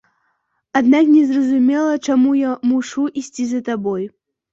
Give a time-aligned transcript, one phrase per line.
[0.79, 4.03] Аднак незразумела, чаму я мушу ісці за табой.